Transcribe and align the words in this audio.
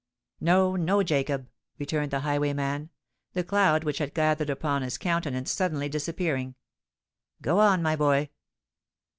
"No—no, 0.39 1.03
Jacob," 1.03 1.47
returned 1.77 2.09
the 2.09 2.21
highwayman, 2.21 2.89
the 3.33 3.43
cloud 3.43 3.83
which 3.83 3.99
had 3.99 4.15
gathered 4.15 4.49
upon 4.49 4.81
his 4.81 4.97
countenance 4.97 5.51
suddenly 5.51 5.87
disappearing. 5.89 6.55
"Go 7.39 7.59
on, 7.59 7.83
my 7.83 7.95
boy." 7.95 8.31